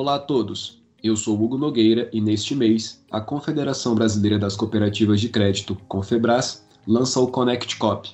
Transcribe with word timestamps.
Olá 0.00 0.14
a 0.14 0.18
todos, 0.18 0.82
eu 1.04 1.14
sou 1.14 1.38
Hugo 1.38 1.58
Nogueira 1.58 2.08
e 2.10 2.22
neste 2.22 2.54
mês, 2.54 3.04
a 3.10 3.20
Confederação 3.20 3.94
Brasileira 3.94 4.38
das 4.38 4.56
Cooperativas 4.56 5.20
de 5.20 5.28
Crédito, 5.28 5.76
Confebras, 5.86 6.64
lança 6.86 7.20
o 7.20 7.26
Connect 7.26 7.76
Cop, 7.76 8.08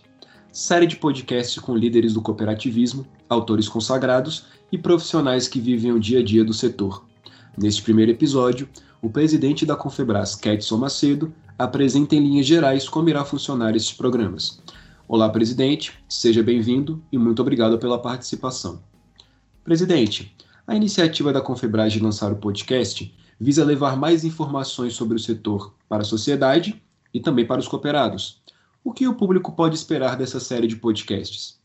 série 0.50 0.88
de 0.88 0.96
podcasts 0.96 1.60
com 1.60 1.76
líderes 1.76 2.14
do 2.14 2.20
cooperativismo, 2.20 3.06
autores 3.28 3.68
consagrados 3.68 4.46
e 4.72 4.76
profissionais 4.76 5.46
que 5.46 5.60
vivem 5.60 5.92
o 5.92 6.00
dia 6.00 6.18
a 6.18 6.24
dia 6.24 6.44
do 6.44 6.52
setor. 6.52 7.04
Neste 7.56 7.82
primeiro 7.82 8.10
episódio, 8.10 8.68
o 9.00 9.08
presidente 9.08 9.64
da 9.64 9.76
Confebras, 9.76 10.34
Ketson 10.34 10.78
Macedo, 10.78 11.32
apresenta 11.56 12.16
em 12.16 12.20
linhas 12.20 12.46
gerais 12.46 12.88
como 12.88 13.10
irá 13.10 13.24
funcionar 13.24 13.76
esses 13.76 13.92
programas. 13.92 14.60
Olá, 15.06 15.28
presidente, 15.28 15.92
seja 16.08 16.42
bem-vindo 16.42 17.00
e 17.12 17.16
muito 17.16 17.40
obrigado 17.40 17.78
pela 17.78 18.02
participação. 18.02 18.82
Presidente, 19.62 20.34
a 20.66 20.74
iniciativa 20.74 21.32
da 21.32 21.40
Confebras 21.40 21.92
de 21.92 22.00
lançar 22.00 22.32
o 22.32 22.36
podcast 22.36 23.14
visa 23.38 23.64
levar 23.64 23.96
mais 23.96 24.24
informações 24.24 24.94
sobre 24.94 25.16
o 25.16 25.20
setor 25.20 25.74
para 25.88 26.02
a 26.02 26.06
sociedade 26.06 26.82
e 27.14 27.20
também 27.20 27.46
para 27.46 27.60
os 27.60 27.68
cooperados. 27.68 28.42
O 28.82 28.92
que 28.92 29.06
o 29.06 29.14
público 29.14 29.52
pode 29.52 29.76
esperar 29.76 30.16
dessa 30.16 30.40
série 30.40 30.66
de 30.66 30.76
podcasts? 30.76 31.58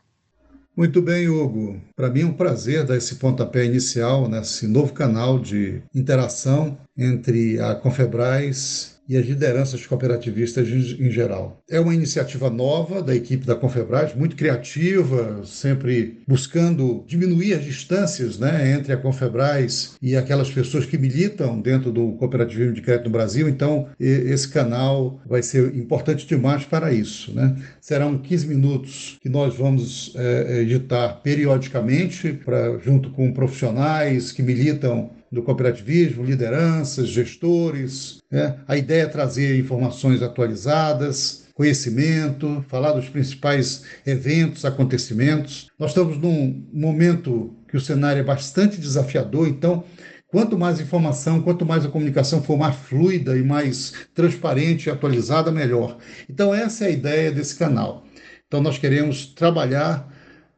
Muito 0.75 1.01
bem, 1.01 1.27
Hugo. 1.27 1.81
Para 1.95 2.09
mim 2.09 2.21
é 2.21 2.25
um 2.25 2.33
prazer 2.33 2.85
dar 2.85 2.95
esse 2.95 3.15
pontapé 3.15 3.65
inicial 3.65 4.29
nesse 4.29 4.67
novo 4.67 4.93
canal 4.93 5.37
de 5.37 5.81
interação 5.93 6.77
entre 6.97 7.59
a 7.59 7.75
Confebras 7.75 8.90
e 9.07 9.17
as 9.17 9.25
lideranças 9.25 9.85
cooperativistas 9.85 10.67
em 10.69 11.11
geral. 11.11 11.61
É 11.69 11.79
uma 11.79 11.93
iniciativa 11.93 12.49
nova 12.49 13.01
da 13.01 13.15
equipe 13.15 13.45
da 13.45 13.55
Confebras, 13.55 14.15
muito 14.15 14.35
criativa, 14.35 15.41
sempre 15.45 16.21
buscando 16.27 17.03
diminuir 17.07 17.53
as 17.53 17.63
distâncias 17.63 18.39
né, 18.39 18.71
entre 18.71 18.93
a 18.93 18.97
Confebras 18.97 19.95
e 20.01 20.15
aquelas 20.15 20.49
pessoas 20.49 20.85
que 20.85 20.97
militam 20.97 21.59
dentro 21.59 21.91
do 21.91 22.13
cooperativismo 22.13 22.73
de 22.73 22.81
crédito 22.81 23.05
no 23.05 23.11
Brasil. 23.11 23.49
Então, 23.49 23.89
esse 23.99 24.47
canal 24.47 25.19
vai 25.25 25.43
ser 25.43 25.75
importante 25.75 26.25
demais 26.25 26.65
para 26.65 26.93
isso. 26.93 27.33
Né? 27.33 27.55
Serão 27.79 28.17
15 28.17 28.47
minutos 28.47 29.17
que 29.21 29.29
nós 29.29 29.55
vamos 29.55 30.13
é, 30.15 30.61
editar 30.61 31.21
periodicamente, 31.21 32.33
pra, 32.33 32.77
junto 32.79 33.09
com 33.11 33.33
profissionais 33.33 34.31
que 34.31 34.41
militam 34.41 35.09
do 35.31 35.41
cooperativismo, 35.41 36.23
lideranças, 36.23 37.07
gestores. 37.07 38.19
Né? 38.29 38.57
A 38.67 38.75
ideia 38.75 39.03
é 39.03 39.07
trazer 39.07 39.57
informações 39.57 40.21
atualizadas, 40.21 41.45
conhecimento, 41.53 42.63
falar 42.67 42.93
dos 42.93 43.07
principais 43.07 43.83
eventos, 44.05 44.65
acontecimentos. 44.65 45.67
Nós 45.79 45.91
estamos 45.91 46.17
num 46.17 46.67
momento 46.73 47.55
que 47.67 47.77
o 47.77 47.81
cenário 47.81 48.19
é 48.19 48.23
bastante 48.23 48.79
desafiador, 48.79 49.47
então 49.47 49.83
Quanto 50.31 50.57
mais 50.57 50.79
informação, 50.79 51.41
quanto 51.41 51.65
mais 51.65 51.85
a 51.85 51.89
comunicação 51.89 52.41
for 52.41 52.57
mais 52.57 52.73
fluida 52.73 53.37
e 53.37 53.43
mais 53.43 53.91
transparente 54.15 54.85
e 54.85 54.89
atualizada, 54.89 55.51
melhor. 55.51 55.97
Então, 56.29 56.55
essa 56.55 56.85
é 56.85 56.87
a 56.87 56.91
ideia 56.91 57.31
desse 57.33 57.57
canal. 57.57 58.05
Então, 58.47 58.61
nós 58.61 58.77
queremos 58.77 59.25
trabalhar 59.25 60.09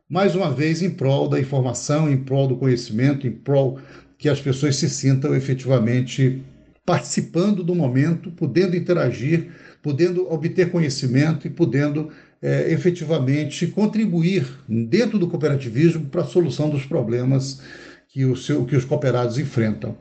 mais 0.07 0.35
uma 0.35 0.51
vez 0.51 0.83
em 0.83 0.91
prol 0.91 1.27
da 1.27 1.39
informação, 1.39 2.07
em 2.07 2.17
prol 2.17 2.47
do 2.47 2.57
conhecimento, 2.57 3.25
em 3.25 3.31
prol 3.31 3.79
que 4.23 4.29
as 4.29 4.39
pessoas 4.39 4.77
se 4.77 4.89
sintam 4.89 5.35
efetivamente 5.35 6.41
participando 6.85 7.61
do 7.61 7.75
momento, 7.75 8.31
podendo 8.31 8.73
interagir, 8.73 9.49
podendo 9.81 10.31
obter 10.31 10.71
conhecimento 10.71 11.45
e 11.45 11.49
podendo 11.49 12.09
é, 12.41 12.71
efetivamente 12.71 13.67
contribuir 13.67 14.47
dentro 14.65 15.19
do 15.19 15.27
cooperativismo 15.27 16.05
para 16.05 16.21
a 16.21 16.25
solução 16.25 16.69
dos 16.69 16.85
problemas 16.85 17.61
que, 18.07 18.23
o 18.23 18.33
seu, 18.33 18.63
que 18.63 18.77
os 18.77 18.85
cooperados 18.85 19.37
enfrentam. 19.37 19.97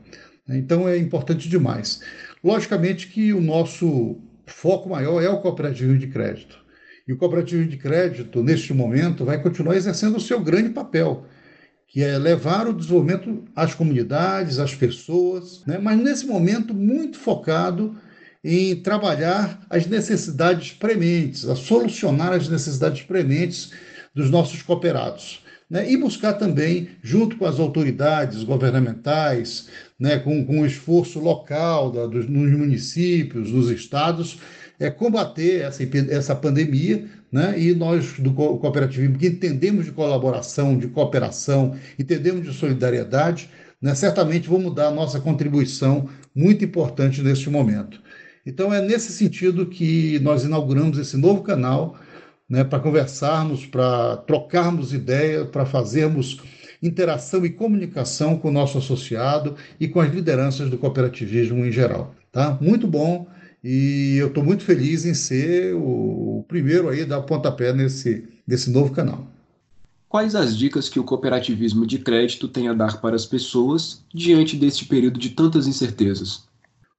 Então 0.47 0.87
é 0.87 0.97
importante 0.97 1.49
demais. 1.49 1.99
Logicamente 2.41 3.07
que 3.07 3.33
o 3.33 3.41
nosso 3.41 4.15
foco 4.45 4.87
maior 4.87 5.21
é 5.21 5.27
o 5.27 5.41
cooperativismo 5.41 5.97
de 5.97 6.07
crédito. 6.07 6.63
E 7.05 7.11
o 7.11 7.17
cooperativismo 7.17 7.69
de 7.69 7.75
crédito, 7.75 8.41
neste 8.41 8.73
momento, 8.73 9.25
vai 9.25 9.43
continuar 9.43 9.75
exercendo 9.75 10.15
o 10.15 10.21
seu 10.21 10.39
grande 10.39 10.69
papel 10.69 11.25
que 11.93 12.01
é 12.01 12.17
levar 12.17 12.67
o 12.67 12.73
desenvolvimento 12.73 13.43
às 13.55 13.75
comunidades, 13.75 14.57
às 14.57 14.73
pessoas, 14.73 15.61
né? 15.67 15.77
mas 15.77 15.95
nesse 15.99 16.25
momento 16.25 16.73
muito 16.73 17.19
focado 17.19 17.95
em 18.43 18.75
trabalhar 18.77 19.63
as 19.69 19.85
necessidades 19.85 20.71
prementes, 20.71 21.47
a 21.47 21.55
solucionar 21.55 22.33
as 22.33 22.49
necessidades 22.49 23.03
prementes 23.03 23.71
dos 24.13 24.31
nossos 24.31 24.63
cooperados. 24.63 25.43
Né? 25.69 25.91
E 25.91 25.95
buscar 25.95 26.33
também, 26.33 26.89
junto 27.03 27.37
com 27.37 27.45
as 27.45 27.59
autoridades 27.59 28.43
governamentais, 28.43 29.69
né? 29.99 30.17
com, 30.17 30.43
com 30.43 30.61
o 30.61 30.65
esforço 30.65 31.19
local 31.19 31.91
da, 31.91 32.07
dos, 32.07 32.27
nos 32.27 32.51
municípios, 32.53 33.51
nos 33.51 33.69
estados, 33.69 34.39
é 34.79 34.89
combater 34.89 35.61
essa, 35.61 35.83
essa 36.09 36.35
pandemia, 36.35 37.05
né? 37.33 37.59
e 37.59 37.73
nós 37.73 38.19
do 38.19 38.31
cooperativismo, 38.31 39.17
que 39.17 39.25
entendemos 39.25 39.85
de 39.85 39.91
colaboração, 39.91 40.77
de 40.77 40.87
cooperação, 40.87 41.75
entendemos 41.97 42.45
de 42.45 42.53
solidariedade, 42.53 43.49
né? 43.81 43.95
certamente 43.95 44.47
vamos 44.47 44.75
dar 44.75 44.89
a 44.89 44.91
nossa 44.91 45.19
contribuição 45.19 46.07
muito 46.35 46.63
importante 46.63 47.23
neste 47.23 47.49
momento. 47.49 47.99
Então, 48.45 48.71
é 48.71 48.79
nesse 48.81 49.11
sentido 49.11 49.65
que 49.65 50.19
nós 50.19 50.43
inauguramos 50.43 50.99
esse 50.99 51.17
novo 51.17 51.41
canal 51.41 51.97
né, 52.47 52.63
para 52.63 52.79
conversarmos, 52.79 53.65
para 53.65 54.17
trocarmos 54.17 54.93
ideia, 54.93 55.43
para 55.43 55.65
fazermos 55.65 56.39
interação 56.83 57.43
e 57.45 57.49
comunicação 57.49 58.37
com 58.37 58.49
o 58.49 58.51
nosso 58.51 58.77
associado 58.77 59.55
e 59.79 59.87
com 59.87 60.01
as 60.01 60.13
lideranças 60.13 60.69
do 60.69 60.77
cooperativismo 60.77 61.65
em 61.65 61.71
geral. 61.71 62.13
Tá? 62.31 62.57
Muito 62.61 62.85
bom 62.85 63.25
e 63.63 64.17
eu 64.17 64.27
estou 64.27 64.43
muito 64.43 64.63
feliz 64.63 65.05
em 65.05 65.13
ser 65.13 65.73
o, 65.75 66.43
primeiro 66.47 66.89
aí 66.89 67.01
a 67.01 67.05
dar 67.05 67.21
pontapé 67.21 67.71
nesse, 67.71 68.27
nesse 68.45 68.69
novo 68.69 68.91
canal. 68.91 69.27
Quais 70.09 70.35
as 70.35 70.55
dicas 70.55 70.89
que 70.89 70.99
o 70.99 71.03
cooperativismo 71.03 71.87
de 71.87 71.97
crédito 71.97 72.47
tem 72.47 72.67
a 72.67 72.73
dar 72.73 73.01
para 73.01 73.15
as 73.15 73.25
pessoas 73.25 74.05
diante 74.13 74.55
deste 74.55 74.85
período 74.85 75.17
de 75.17 75.29
tantas 75.29 75.65
incertezas? 75.65 76.43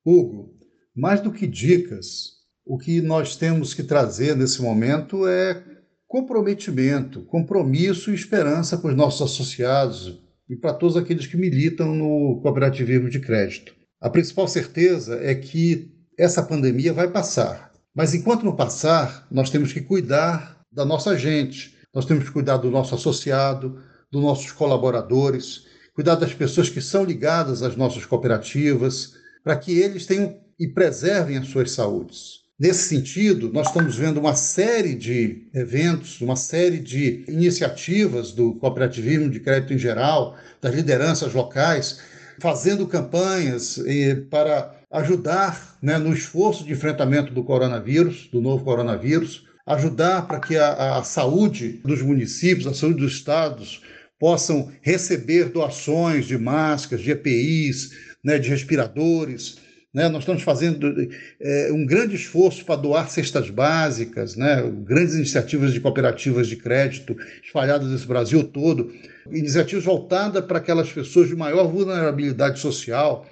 Hugo, 0.05 0.53
mais 0.97 1.21
do 1.21 1.31
que 1.31 1.47
dicas, 1.47 2.33
o 2.65 2.79
que 2.79 3.01
nós 3.01 3.37
temos 3.37 3.75
que 3.75 3.83
trazer 3.83 4.35
nesse 4.35 4.61
momento 4.61 5.29
é 5.29 5.63
comprometimento, 6.09 7.23
compromisso 7.23 8.11
e 8.11 8.15
esperança 8.15 8.77
com 8.79 8.89
os 8.89 8.97
nossos 8.97 9.23
associados 9.23 10.21
e 10.49 10.57
para 10.57 10.75
todos 10.75 10.97
aqueles 10.97 11.27
que 11.27 11.37
militam 11.37 11.95
no 11.95 12.41
cooperativismo 12.41 13.09
de 13.09 13.21
crédito. 13.21 13.75
A 14.01 14.11
principal 14.11 14.49
certeza 14.49 15.19
é 15.23 15.35
que 15.35 15.94
essa 16.19 16.43
pandemia 16.43 16.93
vai 16.93 17.09
passar. 17.09 17.73
Mas 17.95 18.15
enquanto 18.15 18.45
não 18.45 18.57
passar, 18.57 19.27
nós 19.31 19.51
temos 19.51 19.73
que 19.73 19.81
cuidar 19.81 20.61
da 20.71 20.85
nossa 20.85 21.17
gente, 21.17 21.77
nós 21.95 22.05
temos 22.05 22.25
que 22.25 22.33
cuidar 22.33 22.57
do 22.57 22.71
nosso 22.71 22.95
associado, 22.95 23.81
dos 24.11 24.23
nossos 24.23 24.51
colaboradores, 24.51 25.65
cuidar 25.95 26.17
das 26.17 26.35
pessoas 26.35 26.69
que 26.69 26.81
são 26.81 27.05
ligadas 27.05 27.63
às 27.63 27.77
nossas 27.77 28.05
cooperativas, 28.05 29.15
para 29.43 29.57
que 29.57 29.79
eles 29.79 30.07
tenham 30.07 30.37
e 30.59 30.67
preservem 30.67 31.37
as 31.37 31.49
suas 31.49 31.71
saúdes. 31.71 32.45
Nesse 32.59 32.89
sentido, 32.89 33.53
nós 33.53 33.67
estamos 33.67 33.97
vendo 33.97 34.21
uma 34.21 34.37
série 34.37 34.95
de 34.95 35.49
eventos, 35.53 36.21
uma 36.21 36.37
série 36.37 36.79
de 36.79 37.25
iniciativas 37.27 38.31
do 38.31 38.55
cooperativismo 38.55 39.29
de 39.29 39.41
crédito 39.41 39.73
em 39.73 39.79
geral, 39.79 40.37
das 40.61 40.73
lideranças 40.73 41.35
locais, 41.35 42.01
fazendo 42.39 42.87
campanhas 42.87 43.79
eh, 43.79 44.15
para 44.31 44.73
ajudar 44.95 45.77
né, 45.83 45.99
no 45.99 46.13
esforço 46.13 46.65
de 46.65 46.73
enfrentamento 46.73 47.35
do 47.35 47.43
coronavírus, 47.43 48.29
do 48.33 48.41
novo 48.41 48.65
coronavírus, 48.65 49.45
ajudar 49.67 50.27
para 50.29 50.39
que 50.39 50.57
a, 50.57 50.99
a 50.99 51.03
saúde 51.03 51.81
dos 51.85 52.01
municípios, 52.01 52.67
a 52.67 52.73
saúde 52.73 53.01
dos 53.01 53.15
estados 53.15 53.83
possam 54.21 54.71
receber 54.81 55.47
doações 55.47 56.27
de 56.27 56.39
máscaras, 56.39 57.05
de 57.05 57.11
EPIs, 57.11 57.91
né, 58.23 58.39
de 58.39 58.49
respiradores. 58.49 59.57
Né? 59.93 60.09
Nós 60.09 60.23
estamos 60.23 60.43
fazendo 60.43 60.93
é, 61.41 61.73
um 61.73 61.85
grande 61.85 62.15
esforço 62.15 62.65
para 62.65 62.77
doar 62.77 63.11
cestas 63.11 63.51
básicas, 63.51 64.37
né? 64.37 64.63
grandes 64.85 65.15
iniciativas 65.15 65.73
de 65.73 65.81
cooperativas 65.81 66.47
de 66.47 66.57
crédito 66.57 67.17
espalhadas 67.45 67.89
nesse 67.89 68.07
Brasil 68.07 68.45
todo, 68.45 68.93
iniciativas 69.31 69.85
voltadas 69.85 70.45
para 70.45 70.59
aquelas 70.59 70.93
pessoas 70.93 71.29
de 71.29 71.35
maior 71.35 71.67
vulnerabilidade 71.67 72.61
social, 72.61 73.27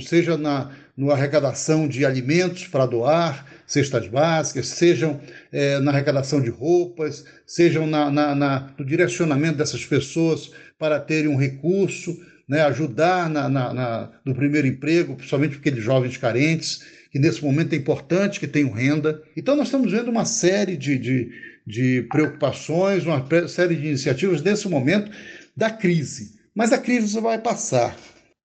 seja 0.00 0.36
na, 0.36 0.70
na 0.98 1.12
arrecadação 1.12 1.86
de 1.86 2.04
alimentos 2.04 2.66
para 2.66 2.84
doar, 2.84 3.46
cestas 3.64 4.08
básicas, 4.08 4.66
sejam 4.66 5.20
é, 5.52 5.78
na 5.78 5.92
arrecadação 5.92 6.40
de 6.40 6.50
roupas, 6.50 7.24
sejam 7.46 7.86
na, 7.86 8.10
na, 8.10 8.34
na, 8.34 8.74
no 8.76 8.84
direcionamento 8.84 9.58
dessas 9.58 9.86
pessoas 9.86 10.50
para 10.76 10.98
terem 10.98 11.28
um 11.28 11.36
recurso 11.36 12.18
né, 12.48 12.62
ajudar 12.62 13.30
na, 13.30 13.48
na, 13.48 14.10
no 14.24 14.34
primeiro 14.34 14.66
emprego, 14.66 15.14
principalmente 15.14 15.56
aqueles 15.56 15.84
jovens 15.84 16.16
carentes, 16.16 16.82
que 17.12 17.18
nesse 17.18 17.44
momento 17.44 17.74
é 17.74 17.76
importante 17.76 18.40
que 18.40 18.48
tenham 18.48 18.72
renda. 18.72 19.22
Então, 19.36 19.54
nós 19.54 19.68
estamos 19.68 19.92
vendo 19.92 20.10
uma 20.10 20.24
série 20.24 20.76
de, 20.76 20.98
de, 20.98 21.30
de 21.64 22.06
preocupações, 22.10 23.06
uma 23.06 23.24
série 23.46 23.76
de 23.76 23.86
iniciativas 23.86 24.42
nesse 24.42 24.68
momento 24.68 25.12
da 25.56 25.70
crise. 25.70 26.38
Mas 26.54 26.72
a 26.72 26.78
crise 26.78 27.20
vai 27.20 27.38
passar. 27.38 27.96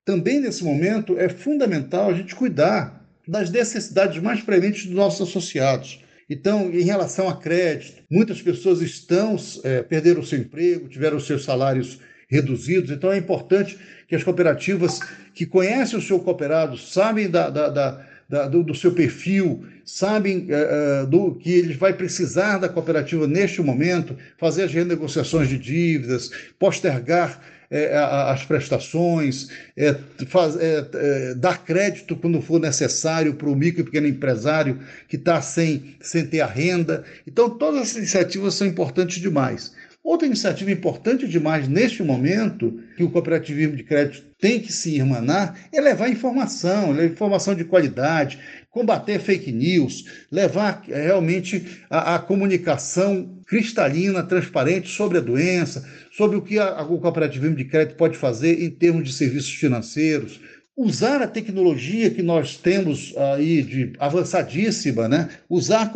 Também 0.06 0.40
nesse 0.40 0.64
momento 0.64 1.18
é 1.18 1.30
fundamental 1.30 2.10
a 2.10 2.14
gente 2.14 2.36
cuidar 2.36 3.04
das 3.28 3.50
necessidades 3.50 4.22
mais 4.22 4.42
premente 4.42 4.88
dos 4.88 4.96
nossos 4.96 5.30
associados. 5.30 6.04
Então, 6.30 6.70
em 6.72 6.84
relação 6.84 7.30
a 7.30 7.36
crédito, 7.36 8.02
muitas 8.10 8.42
pessoas 8.42 8.82
estão 8.82 9.36
é, 9.64 9.82
perderam 9.82 10.22
o 10.22 10.26
seu 10.26 10.40
emprego, 10.40 10.90
tiveram 10.90 11.18
os 11.18 11.26
seus 11.26 11.44
salários 11.44 12.00
reduzidos. 12.28 12.92
Então, 12.92 13.12
é 13.12 13.18
importante 13.18 13.78
que 14.08 14.16
as 14.16 14.24
cooperativas 14.24 15.00
que 15.34 15.46
conhecem 15.46 15.98
o 15.98 16.02
seu 16.02 16.20
cooperado, 16.20 16.78
sabem 16.78 17.30
da, 17.30 17.50
da, 17.50 17.70
da, 17.70 18.06
da 18.28 18.48
do, 18.48 18.64
do, 18.64 18.76
seu 18.76 18.94
perfil, 18.94 19.66
sabem 19.86 20.48
uh, 20.50 21.06
do 21.08 21.36
que 21.36 21.52
ele 21.52 21.74
vai 21.74 21.94
precisar 21.94 22.58
da 22.58 22.70
cooperativa 22.70 23.28
neste 23.28 23.62
momento, 23.62 24.18
fazer 24.38 24.64
as 24.64 24.74
renegociações 24.74 25.50
de 25.50 25.58
dívidas, 25.58 26.32
postergar 26.58 27.42
é, 27.70 27.98
as 27.98 28.46
prestações, 28.46 29.50
é, 29.76 29.96
faz, 30.28 30.56
é, 30.56 30.88
é, 30.94 31.36
dar 31.36 31.64
crédito 31.64 32.16
quando 32.16 32.42
for 32.42 32.60
necessário 32.60 33.34
para 33.34 33.50
o 33.50 33.56
micro 33.56 33.82
e 33.82 33.86
pequeno 33.86 34.08
empresário 34.08 34.80
que 35.08 35.16
está 35.16 35.42
sem, 35.42 35.96
sem 36.02 36.26
ter 36.26 36.42
a 36.42 36.48
renda. 36.48 37.04
Então, 37.28 37.50
todas 37.50 37.82
essas 37.82 37.98
iniciativas 37.98 38.54
são 38.54 38.68
importantes 38.68 39.22
demais. 39.22 39.74
Outra 40.04 40.28
iniciativa 40.28 40.70
importante 40.70 41.26
demais 41.26 41.66
neste 41.66 42.04
momento, 42.04 42.78
que 42.98 43.04
o 43.04 43.10
cooperativismo 43.10 43.78
de 43.78 43.84
crédito 43.84 44.26
tem 44.38 44.60
que 44.60 44.74
se 44.74 44.98
irmanar, 44.98 45.58
é 45.72 45.80
levar 45.80 46.10
informação, 46.10 46.92
levar 46.92 47.14
informação 47.14 47.56
de 47.56 47.64
qualidade, 47.64 48.38
combater 48.74 49.20
fake 49.20 49.52
news, 49.52 50.04
levar 50.32 50.84
eh, 50.90 51.04
realmente 51.04 51.80
a, 51.92 52.16
a 52.16 52.20
comunicação 52.20 53.40
cristalina, 53.46 54.24
transparente 54.24 54.90
sobre 54.90 55.20
a 55.20 55.22
doença, 55.22 55.88
sobre 56.12 56.38
o 56.38 56.42
que 56.42 56.58
a, 56.58 56.82
o 56.82 57.00
cooperativismo 57.00 57.56
de 57.56 57.66
crédito 57.66 57.96
pode 57.96 58.18
fazer 58.18 58.64
em 58.64 58.72
termos 58.72 59.04
de 59.04 59.14
serviços 59.14 59.52
financeiros, 59.52 60.42
usar 60.76 61.22
a 61.22 61.28
tecnologia 61.28 62.10
que 62.10 62.24
nós 62.24 62.58
temos 62.58 63.14
aí 63.36 63.62
de 63.62 63.94
avançadíssima, 64.00 65.08
né? 65.08 65.30
usar 65.48 65.92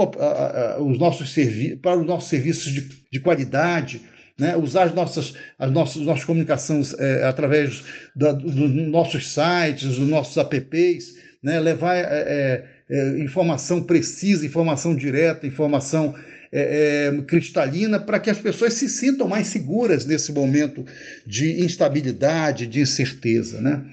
os 0.79 0.99
nossos 0.99 1.35
para 1.81 1.97
os 1.97 2.05
nossos 2.05 2.29
serviços 2.29 2.71
de, 2.71 2.87
de 3.11 3.19
qualidade, 3.19 4.01
né? 4.37 4.55
usar 4.55 4.83
as 4.83 4.93
nossas, 4.93 5.33
as 5.57 5.71
nossas, 5.71 6.03
nossas 6.03 6.25
comunicações 6.25 6.93
é, 6.93 7.23
através 7.23 7.83
dos 8.15 8.43
nossos 8.87 9.33
sites, 9.33 9.97
dos 9.97 10.07
nossos 10.07 10.37
apps, 10.37 11.15
né? 11.41 11.59
levar 11.59 11.95
é, 11.95 12.01
é, 12.01 12.63
é, 12.89 13.19
informação 13.19 13.83
precisa, 13.83 14.45
informação 14.45 14.95
direta, 14.95 15.45
informação 15.47 16.15
é, 16.51 17.11
é, 17.13 17.21
cristalina 17.23 17.99
para 17.99 18.19
que 18.19 18.29
as 18.29 18.39
pessoas 18.39 18.73
se 18.73 18.87
sintam 18.87 19.27
mais 19.27 19.47
seguras 19.47 20.05
nesse 20.05 20.31
momento 20.31 20.85
de 21.25 21.63
instabilidade, 21.63 22.67
de 22.67 22.81
incerteza. 22.81 23.59
Né? 23.59 23.83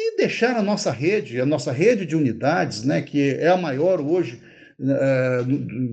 e 0.00 0.16
deixar 0.16 0.56
a 0.56 0.62
nossa 0.62 0.90
rede, 0.90 1.40
a 1.40 1.46
nossa 1.46 1.72
rede 1.72 2.06
de 2.06 2.16
unidades, 2.16 2.84
né, 2.84 3.02
que 3.02 3.34
é 3.34 3.48
a 3.48 3.56
maior 3.56 4.00
hoje, 4.00 4.40
é, 4.82 5.44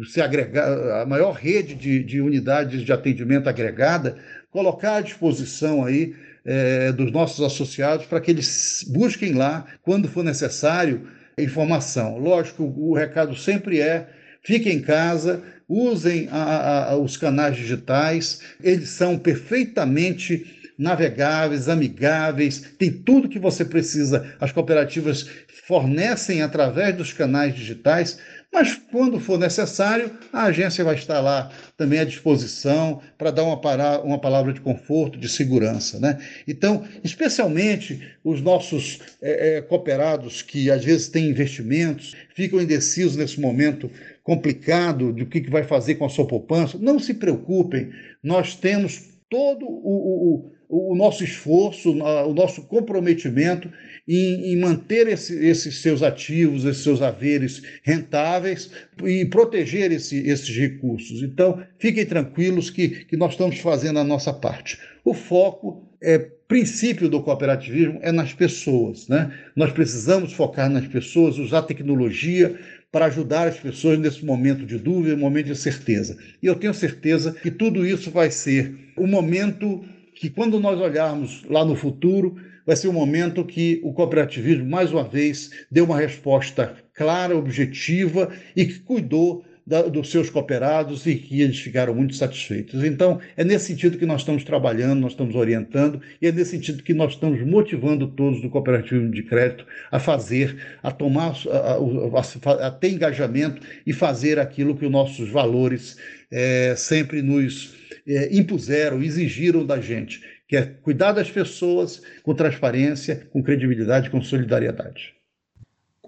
se 0.10 0.22
agregar, 0.22 1.02
a 1.02 1.06
maior 1.06 1.34
rede 1.34 1.76
de, 1.76 2.02
de, 2.04 2.22
unidades 2.22 2.84
de 2.84 2.94
atendimento 2.94 3.50
agregada, 3.50 4.18
colocar 4.50 4.98
à 4.98 5.02
disposição 5.02 5.84
aí 5.84 6.16
é, 6.48 6.94
dos 6.94 7.12
nossos 7.12 7.46
associados 7.46 8.06
para 8.06 8.22
que 8.22 8.32
eles 8.32 8.86
busquem 8.88 9.34
lá, 9.34 9.66
quando 9.84 10.08
for 10.08 10.24
necessário, 10.24 11.10
informação. 11.38 12.18
Lógico, 12.18 12.64
o 12.64 12.96
recado 12.96 13.36
sempre 13.36 13.82
é 13.82 14.08
fiquem 14.42 14.78
em 14.78 14.82
casa, 14.82 15.44
usem 15.68 16.30
a, 16.32 16.92
a, 16.92 16.98
os 16.98 17.18
canais 17.18 17.58
digitais, 17.58 18.40
eles 18.64 18.90
são 18.90 19.20
perfeitamente 19.20 20.72
navegáveis, 20.78 21.68
amigáveis, 21.68 22.62
tem 22.78 22.92
tudo 22.92 23.28
que 23.28 23.40
você 23.40 23.66
precisa. 23.66 24.34
As 24.40 24.52
cooperativas 24.54 25.30
fornecem 25.68 26.42
através 26.42 26.96
dos 26.96 27.12
canais 27.12 27.54
digitais, 27.54 28.20
mas 28.52 28.74
quando 28.92 29.20
for 29.20 29.38
necessário, 29.38 30.12
a 30.32 30.46
agência 30.46 30.84
vai 30.84 30.96
estar 30.96 31.20
lá 31.20 31.52
também 31.76 32.00
à 32.00 32.06
disposição 32.06 33.02
para 33.18 33.30
dar 33.30 33.44
uma, 33.44 33.60
para, 33.60 34.02
uma 34.02 34.20
palavra 34.20 34.54
de 34.54 34.62
conforto, 34.62 35.20
de 35.20 35.30
segurança. 35.30 36.00
Né? 36.00 36.18
Então, 36.48 36.84
especialmente 37.04 38.02
os 38.24 38.42
nossos 38.42 39.00
é, 39.22 39.58
é, 39.58 39.62
cooperados 39.62 40.42
que 40.42 40.72
às 40.72 40.84
vezes 40.84 41.10
têm 41.10 41.30
investimentos, 41.30 42.16
ficam 42.34 42.62
indecisos 42.62 43.16
nesse 43.16 43.40
momento 43.40 43.92
complicado 44.24 45.14
de 45.14 45.24
o 45.24 45.28
que, 45.28 45.42
que 45.42 45.50
vai 45.50 45.64
fazer 45.64 45.96
com 45.96 46.06
a 46.06 46.10
sua 46.10 46.28
poupança, 46.28 46.78
não 46.80 47.00
se 47.00 47.14
preocupem, 47.14 47.92
nós 48.24 48.56
temos 48.56 49.17
todo 49.30 49.66
o, 49.66 50.52
o, 50.70 50.92
o 50.92 50.96
nosso 50.96 51.24
esforço, 51.24 51.92
o 51.92 52.34
nosso 52.34 52.64
comprometimento 52.64 53.72
em, 54.08 54.54
em 54.54 54.58
manter 54.58 55.08
esse, 55.08 55.38
esses 55.46 55.82
seus 55.82 56.02
ativos, 56.02 56.66
esses 56.66 56.84
seus 56.84 57.02
haveres 57.02 57.62
rentáveis 57.84 58.72
e 59.04 59.26
proteger 59.26 59.92
esse, 59.92 60.18
esses 60.28 60.50
recursos. 60.56 61.22
Então, 61.24 61.62
fiquem 61.78 62.06
tranquilos 62.06 62.70
que, 62.70 63.06
que 63.06 63.18
nós 63.18 63.34
estamos 63.34 63.60
fazendo 63.60 64.00
a 64.00 64.04
nossa 64.04 64.34
parte. 64.34 64.80
O 65.04 65.14
foco 65.14 65.88
é 66.02 66.18
princípio 66.48 67.10
do 67.10 67.22
cooperativismo 67.22 68.00
é 68.02 68.12
nas 68.12 68.34
pessoas, 68.34 69.08
né? 69.08 69.34
Nós 69.56 69.72
precisamos 69.72 70.32
focar 70.32 70.70
nas 70.70 70.88
pessoas, 70.88 71.38
usar 71.38 71.64
tecnologia 71.64 72.58
para 72.98 73.06
ajudar 73.06 73.48
as 73.48 73.60
pessoas 73.60 74.00
nesse 74.00 74.26
momento 74.26 74.66
de 74.66 74.80
dúvida, 74.80 75.16
momento 75.16 75.46
de 75.46 75.56
certeza. 75.56 76.18
E 76.42 76.48
eu 76.48 76.56
tenho 76.56 76.74
certeza 76.74 77.32
que 77.32 77.52
tudo 77.52 77.86
isso 77.86 78.10
vai 78.10 78.32
ser 78.32 78.74
o 78.98 79.06
momento 79.06 79.86
que, 80.16 80.32
quando 80.32 80.60
nós 80.60 80.82
olharmos 80.82 81.44
lá 81.48 81.64
no 81.64 81.76
futuro, 81.76 82.38
vai 82.66 82.76
ser 82.76 82.88
o 82.88 82.94
momento 82.94 83.46
que 83.46 83.80
o 83.84 83.94
cooperativismo, 83.94 84.68
mais 84.68 84.92
uma 84.92 85.04
vez, 85.04 85.52
deu 85.70 85.86
uma 85.86 86.00
resposta 86.00 86.74
clara, 86.96 87.38
objetiva 87.38 88.32
e 88.56 88.66
que 88.66 88.80
cuidou 88.80 89.46
da, 89.68 89.82
dos 89.82 90.10
seus 90.10 90.30
cooperados 90.30 91.06
e 91.06 91.16
que 91.16 91.42
eles 91.42 91.60
ficaram 91.60 91.94
muito 91.94 92.16
satisfeitos. 92.16 92.86
Então, 92.86 93.20
é 93.36 93.44
nesse 93.44 93.66
sentido 93.66 93.98
que 93.98 94.06
nós 94.06 94.22
estamos 94.22 94.46
trabalhando, 94.46 95.02
nós 95.02 95.12
estamos 95.12 95.36
orientando, 95.36 96.02
e 96.22 96.28
é 96.28 96.32
nesse 96.32 96.52
sentido 96.52 96.82
que 96.82 96.94
nós 96.94 97.14
estamos 97.14 97.46
motivando 97.46 98.08
todos 98.08 98.42
do 98.42 98.50
cooperativismo 98.50 99.12
de 99.12 99.24
crédito 99.24 99.66
a 99.92 100.00
fazer, 100.00 100.56
a 100.82 100.90
tomar, 100.90 101.36
a, 101.52 102.62
a, 102.64 102.68
a 102.68 102.72
ter 102.72 102.92
engajamento 102.92 103.62
e 103.86 103.92
fazer 103.92 104.40
aquilo 104.40 104.78
que 104.78 104.86
os 104.86 104.92
nossos 104.92 105.30
valores 105.30 105.98
é, 106.32 106.74
sempre 106.78 107.22
nos 107.22 107.76
é, 108.08 108.34
impuseram, 108.34 109.04
exigiram 109.04 109.66
da 109.66 109.82
gente, 109.82 110.22
que 110.48 110.56
é 110.56 110.62
cuidar 110.62 111.12
das 111.12 111.30
pessoas 111.30 112.02
com 112.24 112.34
transparência, 112.34 113.28
com 113.34 113.44
credibilidade, 113.44 114.10
com 114.10 114.22
solidariedade. 114.22 115.18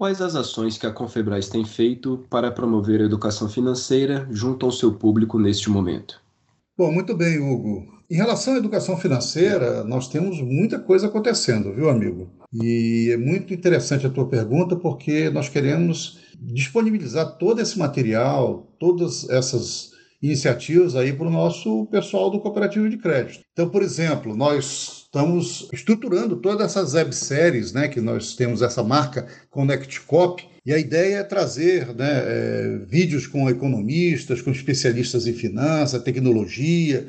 Quais 0.00 0.22
as 0.22 0.34
ações 0.34 0.78
que 0.78 0.86
a 0.86 0.90
Confebras 0.90 1.50
tem 1.50 1.62
feito 1.62 2.24
para 2.30 2.50
promover 2.50 3.02
a 3.02 3.04
educação 3.04 3.50
financeira 3.50 4.26
junto 4.30 4.64
ao 4.64 4.72
seu 4.72 4.94
público 4.94 5.38
neste 5.38 5.68
momento? 5.68 6.22
Bom, 6.74 6.90
muito 6.90 7.14
bem, 7.14 7.38
Hugo. 7.38 7.86
Em 8.10 8.16
relação 8.16 8.54
à 8.54 8.56
educação 8.56 8.96
financeira, 8.96 9.84
nós 9.84 10.08
temos 10.08 10.40
muita 10.40 10.78
coisa 10.78 11.06
acontecendo, 11.06 11.74
viu, 11.74 11.90
amigo? 11.90 12.30
E 12.50 13.10
é 13.12 13.18
muito 13.18 13.52
interessante 13.52 14.06
a 14.06 14.10
tua 14.10 14.26
pergunta, 14.26 14.74
porque 14.74 15.28
nós 15.28 15.50
queremos 15.50 16.18
disponibilizar 16.40 17.36
todo 17.36 17.60
esse 17.60 17.78
material, 17.78 18.74
todas 18.78 19.28
essas 19.28 19.90
iniciativas 20.22 20.96
aí 20.96 21.12
para 21.12 21.26
o 21.26 21.30
nosso 21.30 21.84
pessoal 21.90 22.30
do 22.30 22.40
cooperativo 22.40 22.88
de 22.88 22.96
crédito. 22.96 23.40
Então, 23.52 23.68
por 23.68 23.82
exemplo, 23.82 24.34
nós 24.34 24.99
estamos 25.10 25.68
estruturando 25.72 26.36
todas 26.36 26.70
essas 26.70 26.94
webséries, 26.94 27.72
né, 27.72 27.88
que 27.88 28.00
nós 28.00 28.36
temos 28.36 28.62
essa 28.62 28.82
marca 28.84 29.26
Connect 29.50 30.00
Cop, 30.02 30.48
e 30.64 30.72
a 30.72 30.78
ideia 30.78 31.16
é 31.16 31.24
trazer 31.24 31.92
né, 31.96 32.08
é, 32.08 32.78
vídeos 32.86 33.26
com 33.26 33.50
economistas, 33.50 34.40
com 34.40 34.52
especialistas 34.52 35.26
em 35.26 35.32
finanças, 35.32 36.00
tecnologia, 36.04 37.08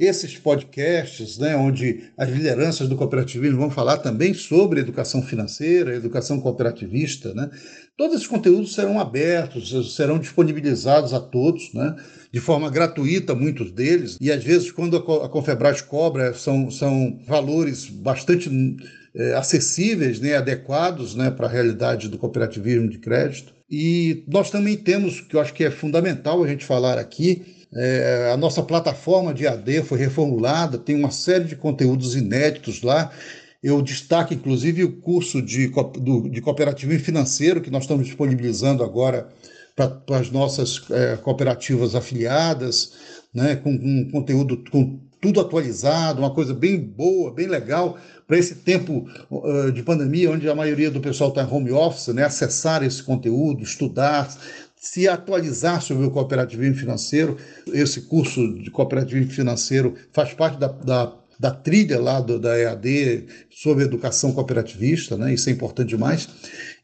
esses 0.00 0.38
podcasts, 0.38 1.36
né, 1.36 1.54
onde 1.54 2.04
as 2.16 2.28
lideranças 2.30 2.88
do 2.88 2.96
cooperativismo 2.96 3.58
vão 3.58 3.70
falar 3.70 3.98
também 3.98 4.32
sobre 4.32 4.80
educação 4.80 5.22
financeira, 5.22 5.94
educação 5.94 6.40
cooperativista, 6.40 7.34
né? 7.34 7.50
Todos 7.96 8.16
esses 8.16 8.26
conteúdos 8.26 8.74
serão 8.74 8.98
abertos, 8.98 9.94
serão 9.94 10.18
disponibilizados 10.18 11.12
a 11.12 11.20
todos, 11.20 11.74
né? 11.74 11.94
de 12.32 12.40
forma 12.40 12.70
gratuita, 12.70 13.34
muitos 13.34 13.72
deles, 13.72 14.16
e 14.20 14.30
às 14.30 14.42
vezes, 14.42 14.70
quando 14.70 14.96
a 14.96 15.28
Confebras 15.28 15.80
cobra, 15.80 16.32
são, 16.32 16.70
são 16.70 17.18
valores 17.26 17.86
bastante 17.86 18.48
é, 19.14 19.34
acessíveis, 19.34 20.20
né, 20.20 20.36
adequados 20.36 21.14
né, 21.14 21.30
para 21.30 21.46
a 21.46 21.50
realidade 21.50 22.08
do 22.08 22.18
cooperativismo 22.18 22.88
de 22.88 22.98
crédito. 22.98 23.52
E 23.68 24.24
nós 24.28 24.50
também 24.50 24.76
temos, 24.76 25.20
que 25.20 25.34
eu 25.34 25.40
acho 25.40 25.52
que 25.52 25.64
é 25.64 25.70
fundamental 25.70 26.42
a 26.42 26.48
gente 26.48 26.64
falar 26.64 26.98
aqui, 26.98 27.59
é, 27.74 28.30
a 28.32 28.36
nossa 28.36 28.62
plataforma 28.62 29.32
de 29.32 29.46
AD 29.46 29.82
foi 29.82 29.98
reformulada, 29.98 30.78
tem 30.78 30.96
uma 30.96 31.10
série 31.10 31.44
de 31.44 31.56
conteúdos 31.56 32.16
inéditos 32.16 32.82
lá. 32.82 33.10
Eu 33.62 33.80
destaco, 33.82 34.32
inclusive, 34.32 34.84
o 34.84 35.00
curso 35.00 35.40
de, 35.42 35.68
do, 35.68 36.28
de 36.28 36.40
cooperativismo 36.40 37.04
financeiro 37.04 37.60
que 37.60 37.70
nós 37.70 37.84
estamos 37.84 38.06
disponibilizando 38.06 38.82
agora 38.82 39.28
para 39.76 40.18
as 40.18 40.30
nossas 40.30 40.82
é, 40.90 41.16
cooperativas 41.16 41.94
afiliadas, 41.94 42.92
né, 43.32 43.56
com, 43.56 43.78
com 43.78 44.10
conteúdo 44.10 44.64
com 44.70 44.98
tudo 45.20 45.40
atualizado, 45.40 46.20
uma 46.20 46.32
coisa 46.32 46.54
bem 46.54 46.78
boa, 46.78 47.32
bem 47.32 47.46
legal 47.46 47.98
para 48.26 48.38
esse 48.38 48.54
tempo 48.54 49.06
uh, 49.30 49.70
de 49.70 49.82
pandemia, 49.82 50.30
onde 50.30 50.48
a 50.48 50.54
maioria 50.54 50.90
do 50.90 51.00
pessoal 51.00 51.30
está 51.30 51.42
em 51.42 51.52
home 51.52 51.72
office, 51.72 52.08
né? 52.14 52.24
acessar 52.24 52.82
esse 52.82 53.02
conteúdo, 53.02 53.62
estudar, 53.62 54.34
se 54.80 55.06
atualizar 55.06 55.82
sobre 55.82 56.06
o 56.06 56.10
cooperativismo 56.10 56.74
financeiro. 56.74 57.36
Esse 57.66 58.00
curso 58.00 58.54
de 58.54 58.70
cooperativismo 58.70 59.30
financeiro 59.30 59.94
faz 60.10 60.32
parte 60.32 60.58
da, 60.58 60.68
da, 60.68 61.12
da 61.38 61.50
trilha 61.50 62.00
lá 62.00 62.18
do, 62.18 62.38
da 62.38 62.58
EAD 62.58 63.26
sobre 63.50 63.84
educação 63.84 64.32
cooperativista, 64.32 65.18
né? 65.18 65.34
isso 65.34 65.50
é 65.50 65.52
importante 65.52 65.90
demais. 65.90 66.26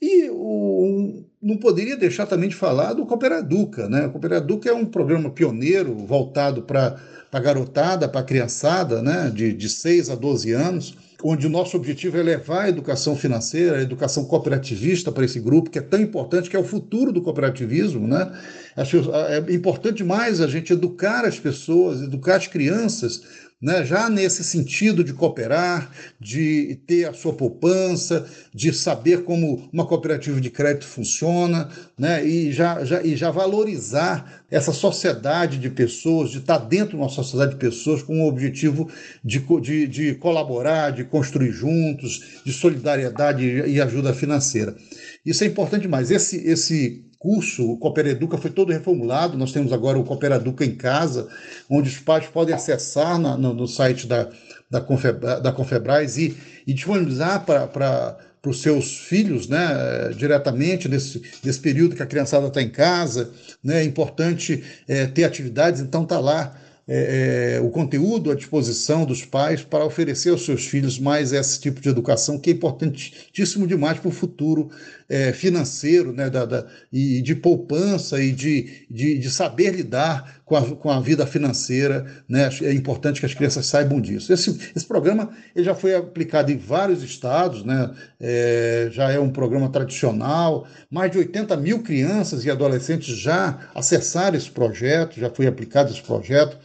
E 0.00 0.28
o, 0.30 1.24
não 1.40 1.56
poderia 1.56 1.96
deixar 1.96 2.26
também 2.26 2.50
de 2.50 2.54
falar 2.54 2.92
do 2.92 3.06
Cooperaduca. 3.06 3.88
Né? 3.88 4.06
O 4.06 4.10
Cooperaduca 4.10 4.68
é 4.68 4.74
um 4.74 4.84
programa 4.84 5.30
pioneiro 5.30 5.96
voltado 5.96 6.62
para 6.62 6.96
a 7.32 7.40
garotada, 7.40 8.06
para 8.08 8.20
a 8.20 8.24
criançada, 8.24 9.00
né? 9.00 9.30
de, 9.34 9.54
de 9.54 9.70
6 9.70 10.10
a 10.10 10.14
12 10.14 10.52
anos, 10.52 10.96
onde 11.22 11.46
o 11.46 11.50
nosso 11.50 11.76
objetivo 11.76 12.18
é 12.18 12.22
levar 12.22 12.64
a 12.64 12.68
educação 12.68 13.16
financeira, 13.16 13.78
a 13.78 13.82
educação 13.82 14.24
cooperativista 14.24 15.10
para 15.10 15.24
esse 15.24 15.40
grupo, 15.40 15.70
que 15.70 15.78
é 15.78 15.82
tão 15.82 16.00
importante, 16.00 16.50
que 16.50 16.56
é 16.56 16.58
o 16.58 16.64
futuro 16.64 17.12
do 17.12 17.22
cooperativismo. 17.22 18.06
Né? 18.06 18.30
É 18.76 19.52
importante 19.52 20.04
mais 20.04 20.40
a 20.40 20.46
gente 20.46 20.72
educar 20.72 21.24
as 21.24 21.40
pessoas, 21.40 22.02
educar 22.02 22.36
as 22.36 22.46
crianças 22.46 23.22
né, 23.60 23.84
já 23.86 24.10
nesse 24.10 24.44
sentido 24.44 25.02
de 25.02 25.14
cooperar, 25.14 25.90
de 26.20 26.78
ter 26.86 27.06
a 27.06 27.14
sua 27.14 27.32
poupança, 27.32 28.28
de 28.54 28.72
saber 28.72 29.24
como 29.24 29.68
uma 29.72 29.86
cooperativa 29.86 30.40
de 30.40 30.50
crédito 30.50 30.84
funciona, 30.84 31.70
né, 31.98 32.24
e, 32.24 32.52
já, 32.52 32.84
já, 32.84 33.02
e 33.02 33.16
já 33.16 33.30
valorizar 33.30 34.44
essa 34.50 34.72
sociedade 34.72 35.58
de 35.58 35.70
pessoas, 35.70 36.30
de 36.30 36.38
estar 36.38 36.58
dentro 36.58 36.90
de 36.90 36.96
uma 36.96 37.08
sociedade 37.08 37.52
de 37.52 37.56
pessoas 37.56 38.02
com 38.02 38.20
o 38.20 38.28
objetivo 38.28 38.90
de, 39.24 39.42
de, 39.60 39.88
de 39.88 40.14
colaborar, 40.16 40.90
de 40.90 41.04
construir 41.04 41.50
juntos, 41.50 42.42
de 42.44 42.52
solidariedade 42.52 43.44
e 43.44 43.80
ajuda 43.80 44.12
financeira. 44.12 44.76
Isso 45.24 45.42
é 45.42 45.46
importante 45.46 45.82
demais. 45.82 46.10
Esse, 46.10 46.36
esse 46.46 47.05
curso, 47.18 47.72
o 47.72 47.76
Cooper 47.78 48.06
Educa 48.06 48.38
foi 48.38 48.50
todo 48.50 48.72
reformulado. 48.72 49.36
Nós 49.36 49.52
temos 49.52 49.72
agora 49.72 49.98
o 49.98 50.04
Cooper 50.04 50.32
Educa 50.32 50.64
em 50.64 50.74
casa, 50.74 51.28
onde 51.68 51.88
os 51.88 51.98
pais 51.98 52.26
podem 52.26 52.54
acessar 52.54 53.18
na, 53.18 53.36
no, 53.36 53.52
no, 53.52 53.66
site 53.66 54.06
da, 54.06 54.28
da, 54.70 54.80
Confebra, 54.80 55.40
da 55.40 55.52
Confebras 55.52 56.16
e, 56.16 56.36
e 56.66 56.72
disponibilizar 56.72 57.44
para 57.44 58.18
os 58.44 58.62
seus 58.62 58.98
filhos, 58.98 59.48
né, 59.48 60.10
diretamente 60.16 60.88
nesse, 60.88 61.22
nesse 61.42 61.58
período 61.58 61.96
que 61.96 62.02
a 62.02 62.06
criançada 62.06 62.46
está 62.46 62.62
em 62.62 62.70
casa. 62.70 63.30
Né, 63.62 63.80
é 63.80 63.84
importante 63.84 64.62
é, 64.86 65.06
ter 65.06 65.24
atividades, 65.24 65.80
então 65.80 66.02
está 66.04 66.18
lá 66.18 66.56
é, 66.88 67.56
é, 67.56 67.60
o 67.60 67.68
conteúdo 67.68 68.30
à 68.30 68.34
disposição 68.36 69.04
dos 69.04 69.24
pais 69.24 69.60
para 69.60 69.84
oferecer 69.84 70.30
aos 70.30 70.44
seus 70.44 70.66
filhos 70.66 71.00
mais 71.00 71.32
esse 71.32 71.60
tipo 71.60 71.80
de 71.80 71.88
educação, 71.88 72.38
que 72.38 72.50
é 72.50 72.52
importantíssimo 72.52 73.66
demais 73.66 73.98
para 73.98 74.08
o 74.08 74.12
futuro 74.12 74.70
é, 75.08 75.32
financeiro 75.32 76.12
né, 76.12 76.28
da, 76.28 76.44
da, 76.44 76.66
e 76.92 77.22
de 77.22 77.34
poupança 77.34 78.20
e 78.20 78.32
de, 78.32 78.86
de, 78.90 79.18
de 79.18 79.30
saber 79.30 79.70
lidar 79.70 80.40
com 80.44 80.56
a, 80.56 80.76
com 80.76 80.90
a 80.90 81.00
vida 81.00 81.26
financeira. 81.26 82.06
Né? 82.28 82.48
É 82.62 82.72
importante 82.72 83.20
que 83.20 83.26
as 83.26 83.34
crianças 83.34 83.66
saibam 83.66 84.00
disso. 84.00 84.32
Esse, 84.32 84.58
esse 84.74 84.86
programa 84.86 85.30
ele 85.54 85.64
já 85.64 85.74
foi 85.74 85.94
aplicado 85.94 86.50
em 86.50 86.56
vários 86.56 87.02
estados, 87.02 87.64
né? 87.64 87.90
É, 88.18 88.88
já 88.92 89.10
é 89.10 89.18
um 89.18 89.30
programa 89.30 89.68
tradicional. 89.68 90.66
Mais 90.90 91.10
de 91.10 91.18
80 91.18 91.56
mil 91.56 91.82
crianças 91.82 92.44
e 92.44 92.50
adolescentes 92.50 93.16
já 93.16 93.58
acessaram 93.74 94.36
esse 94.36 94.50
projeto, 94.50 95.20
já 95.20 95.30
foi 95.30 95.46
aplicado 95.46 95.92
esse 95.92 96.02
projeto. 96.02 96.58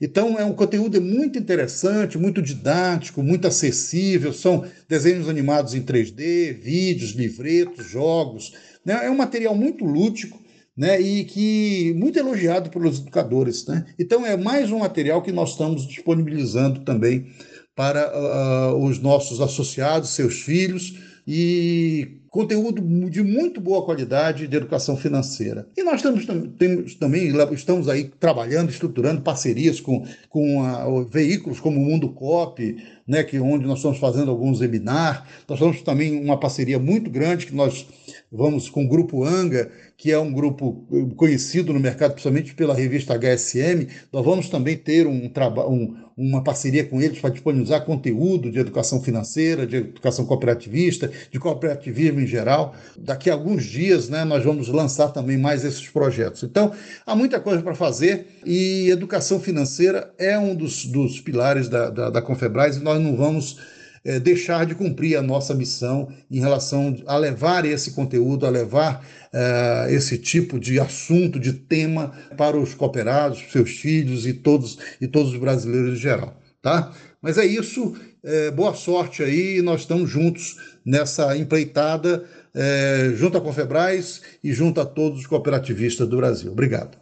Então, 0.00 0.38
é 0.38 0.44
um 0.44 0.52
conteúdo 0.52 1.00
muito 1.00 1.38
interessante, 1.38 2.18
muito 2.18 2.42
didático, 2.42 3.22
muito 3.22 3.46
acessível. 3.46 4.32
São 4.32 4.64
desenhos 4.88 5.28
animados 5.28 5.74
em 5.74 5.82
3D, 5.82 6.52
vídeos, 6.60 7.12
livretos, 7.12 7.88
jogos. 7.88 8.52
Né? 8.84 9.06
É 9.06 9.10
um 9.10 9.16
material 9.16 9.54
muito 9.54 9.84
lúdico 9.84 10.40
né? 10.76 11.00
e 11.00 11.24
que 11.24 11.94
muito 11.96 12.18
elogiado 12.18 12.70
pelos 12.70 12.98
educadores. 12.98 13.66
Né? 13.66 13.86
Então, 13.98 14.24
é 14.26 14.36
mais 14.36 14.70
um 14.70 14.80
material 14.80 15.22
que 15.22 15.32
nós 15.32 15.50
estamos 15.50 15.86
disponibilizando 15.86 16.80
também 16.80 17.26
para 17.74 18.10
uh, 18.10 18.84
os 18.84 18.98
nossos 18.98 19.40
associados, 19.40 20.10
seus 20.10 20.40
filhos, 20.40 20.94
e 21.26 22.22
conteúdo 22.36 22.82
de 23.08 23.22
muito 23.22 23.62
boa 23.62 23.82
qualidade 23.82 24.46
de 24.46 24.54
educação 24.54 24.94
financeira. 24.94 25.66
E 25.74 25.82
nós 25.82 25.96
estamos, 25.96 26.26
temos, 26.58 26.94
também 26.96 27.32
estamos 27.52 27.88
aí 27.88 28.10
trabalhando, 28.20 28.68
estruturando 28.68 29.22
parcerias 29.22 29.80
com, 29.80 30.06
com 30.28 30.62
a, 30.62 31.02
veículos 31.10 31.58
como 31.58 31.80
o 31.80 31.82
Mundo 31.82 32.10
Cop, 32.10 32.76
né, 33.08 33.24
que 33.24 33.38
onde 33.38 33.66
nós 33.66 33.78
estamos 33.78 33.96
fazendo 33.96 34.30
alguns 34.30 34.60
webinar. 34.60 35.26
Nós 35.48 35.58
temos 35.58 35.80
também 35.80 36.22
uma 36.22 36.38
parceria 36.38 36.78
muito 36.78 37.08
grande 37.08 37.46
que 37.46 37.54
nós 37.54 37.86
vamos 38.30 38.68
com 38.68 38.84
o 38.84 38.88
Grupo 38.88 39.24
Anga, 39.24 39.70
que 39.96 40.10
é 40.12 40.18
um 40.18 40.32
grupo 40.32 40.86
conhecido 41.16 41.72
no 41.72 41.80
mercado, 41.80 42.12
principalmente 42.12 42.54
pela 42.54 42.74
revista 42.74 43.14
HSM. 43.14 43.86
Nós 44.12 44.24
vamos 44.24 44.48
também 44.48 44.76
ter 44.76 45.06
um, 45.06 45.30
um, 45.68 45.96
uma 46.16 46.42
parceria 46.42 46.84
com 46.84 47.00
eles 47.00 47.18
para 47.18 47.30
disponibilizar 47.30 47.84
conteúdo 47.84 48.50
de 48.50 48.58
educação 48.58 49.02
financeira, 49.02 49.66
de 49.66 49.76
educação 49.76 50.26
cooperativista, 50.26 51.10
de 51.30 51.38
cooperativismo 51.38 52.20
em 52.20 52.26
geral. 52.26 52.74
Daqui 52.98 53.30
a 53.30 53.34
alguns 53.34 53.64
dias 53.64 54.08
né, 54.08 54.24
nós 54.24 54.44
vamos 54.44 54.68
lançar 54.68 55.08
também 55.08 55.38
mais 55.38 55.64
esses 55.64 55.88
projetos. 55.88 56.42
Então, 56.42 56.72
há 57.06 57.14
muita 57.14 57.40
coisa 57.40 57.62
para 57.62 57.74
fazer 57.74 58.26
e 58.44 58.90
educação 58.90 59.38
financeira 59.40 60.12
é 60.18 60.38
um 60.38 60.54
dos, 60.54 60.84
dos 60.84 61.20
pilares 61.20 61.68
da, 61.68 61.90
da, 61.90 62.10
da 62.10 62.22
Confebras 62.22 62.76
e 62.76 62.80
nós 62.80 63.00
não 63.00 63.16
vamos 63.16 63.75
é, 64.06 64.20
deixar 64.20 64.64
de 64.64 64.74
cumprir 64.74 65.18
a 65.18 65.22
nossa 65.22 65.52
missão 65.52 66.08
em 66.30 66.38
relação 66.38 66.96
a 67.06 67.16
levar 67.16 67.64
esse 67.64 67.90
conteúdo, 67.90 68.46
a 68.46 68.50
levar 68.50 69.04
é, 69.32 69.88
esse 69.90 70.16
tipo 70.16 70.60
de 70.60 70.78
assunto, 70.78 71.40
de 71.40 71.52
tema 71.52 72.12
para 72.36 72.56
os 72.56 72.72
cooperados, 72.72 73.42
seus 73.50 73.70
filhos 73.70 74.24
e 74.24 74.32
todos, 74.32 74.78
e 75.00 75.08
todos 75.08 75.32
os 75.32 75.38
brasileiros 75.38 75.94
em 75.94 76.00
geral. 76.00 76.40
Tá? 76.62 76.92
Mas 77.20 77.36
é 77.36 77.44
isso, 77.44 77.94
é, 78.22 78.52
boa 78.52 78.74
sorte 78.74 79.24
aí, 79.24 79.60
nós 79.60 79.80
estamos 79.80 80.08
juntos 80.08 80.56
nessa 80.84 81.36
empreitada, 81.36 82.24
é, 82.54 83.12
junto 83.16 83.36
à 83.36 83.40
Confebras 83.40 84.22
e 84.42 84.52
junto 84.52 84.80
a 84.80 84.86
todos 84.86 85.20
os 85.20 85.26
cooperativistas 85.26 86.08
do 86.08 86.16
Brasil. 86.16 86.52
Obrigado. 86.52 86.96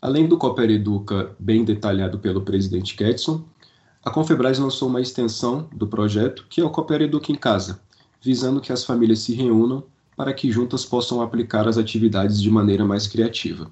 Além 0.00 0.26
do 0.26 0.38
Cooper 0.38 0.70
Educa, 0.70 1.32
bem 1.38 1.62
detalhado 1.62 2.18
pelo 2.18 2.40
presidente 2.40 2.96
Ketson, 2.96 3.44
a 4.02 4.10
Confebras 4.10 4.58
lançou 4.58 4.88
uma 4.88 5.00
extensão 5.00 5.68
do 5.74 5.86
projeto, 5.86 6.46
que 6.48 6.60
é 6.60 6.64
o 6.64 6.70
Coopera 6.70 7.04
Educa 7.04 7.30
em 7.30 7.34
Casa, 7.34 7.80
visando 8.22 8.60
que 8.60 8.72
as 8.72 8.82
famílias 8.82 9.18
se 9.18 9.34
reúnam 9.34 9.84
para 10.16 10.32
que 10.32 10.50
juntas 10.50 10.86
possam 10.86 11.20
aplicar 11.20 11.68
as 11.68 11.76
atividades 11.76 12.40
de 12.40 12.50
maneira 12.50 12.84
mais 12.84 13.06
criativa. 13.06 13.70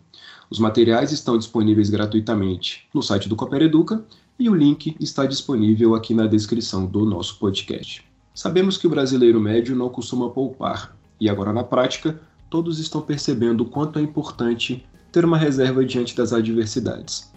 Os 0.51 0.59
materiais 0.59 1.13
estão 1.13 1.39
disponíveis 1.39 1.89
gratuitamente 1.89 2.87
no 2.93 3.03
site 3.03 3.29
do 3.29 3.37
Cooper 3.37 3.63
Educa 3.63 4.05
e 4.39 4.51
o 4.51 4.55
link 4.55 4.95
está 5.01 5.25
disponível 5.25 5.95
aqui 5.95 6.13
na 6.13 6.27
descrição 6.27 6.85
do 6.85 7.07
nosso 7.07 7.39
podcast. 7.39 8.05
Sabemos 8.35 8.77
que 8.77 8.87
o 8.87 8.91
brasileiro 8.91 9.41
médio 9.41 9.75
não 9.75 9.89
costuma 9.89 10.29
poupar, 10.29 10.95
e 11.19 11.29
agora 11.29 11.55
na 11.55 11.65
prática, 11.65 12.21
todos 12.51 12.79
estão 12.79 13.01
percebendo 13.01 13.63
o 13.63 13.69
quanto 13.69 13.99
é 13.99 14.03
importante 14.03 14.85
ter 15.11 15.25
uma 15.25 15.39
reserva 15.39 15.85
diante 15.85 16.15
das 16.15 16.33
adversidades. 16.35 17.33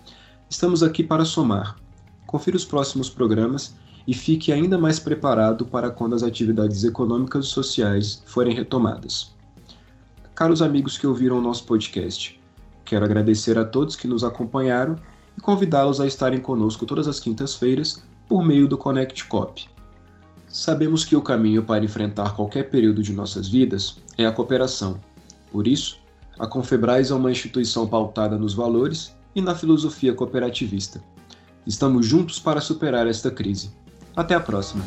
Estamos 0.50 0.84
aqui 0.84 1.04
para 1.04 1.26
somar, 1.26 1.78
confira 2.32 2.56
os 2.56 2.64
próximos 2.64 3.10
programas 3.10 3.76
e 4.08 4.14
fique 4.14 4.54
ainda 4.54 4.78
mais 4.78 5.00
preparado 5.00 5.66
para 5.66 5.92
quando 5.92 6.16
as 6.16 6.24
atividades 6.24 6.86
econômicas 6.86 7.46
e 7.46 7.50
sociais 7.50 8.24
forem 8.26 8.56
retomadas. 8.56 9.36
Caros 10.34 10.62
amigos 10.62 10.98
que 10.98 11.06
ouviram 11.06 11.38
o 11.38 11.42
nosso 11.42 11.66
podcast, 11.66 12.40
quero 12.86 13.04
agradecer 13.04 13.60
a 13.60 13.66
todos 13.66 13.98
que 13.98 14.08
nos 14.08 14.24
acompanharam 14.24 14.96
e 15.38 15.42
convidá-los 15.42 16.00
a 16.00 16.08
estarem 16.08 16.40
conosco 16.40 16.86
todas 16.86 17.08
as 17.08 17.20
quintas-feiras 17.20 18.02
por 18.30 18.44
meio 18.44 18.66
do 18.66 18.78
Connect 18.78 19.26
Cop. 19.26 19.70
Sabemos 20.48 21.04
que 21.04 21.18
o 21.18 21.22
caminho 21.22 21.64
para 21.64 21.84
enfrentar 21.84 22.34
qualquer 22.34 22.70
período 22.70 23.04
de 23.04 23.14
nossas 23.14 23.50
vidas 23.50 23.98
é 24.18 24.26
a 24.26 24.32
cooperação. 24.32 25.00
Por 25.52 25.68
isso, 25.68 26.00
a 26.40 26.48
Confebras 26.48 27.12
é 27.12 27.14
uma 27.14 27.32
instituição 27.32 27.86
pautada 27.86 28.38
nos 28.38 28.54
valores 28.54 29.14
e 29.36 29.42
na 29.42 29.54
filosofia 29.54 30.14
cooperativista. 30.14 31.02
Estamos 31.66 32.10
juntos 32.10 32.40
para 32.40 32.62
superar 32.62 33.08
esta 33.08 33.32
crise. 33.32 33.72
Até 34.16 34.34
a 34.34 34.40
próxima! 34.40 34.84